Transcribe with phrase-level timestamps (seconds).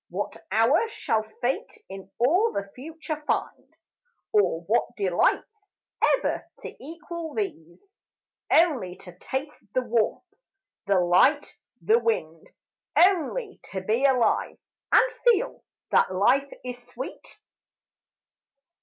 [0.09, 3.75] What hour shall Fate in all the future find,
[4.31, 5.67] Or what delights,
[6.17, 7.93] ever to equal these:
[8.49, 10.23] Only to taste the warmth,
[10.87, 12.49] the light, the wind,
[12.97, 14.57] Only to be alive,
[14.91, 17.39] and feel that life is sweet?